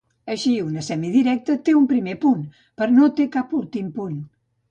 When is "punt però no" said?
2.25-3.11